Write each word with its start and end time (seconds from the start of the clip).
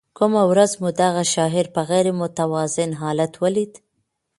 کومه 0.17 0.41
ورځ 0.51 0.71
مو 0.81 0.89
دغه 1.01 1.23
شاعر 1.33 1.65
په 1.75 1.81
غیر 1.89 2.07
متوازن 2.19 2.91
حالت 3.01 3.33
ولید. 3.43 3.73